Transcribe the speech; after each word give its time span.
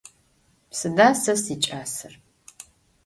Sıda 0.77 1.07
se 1.21 1.33
siç'aser? 1.43 2.13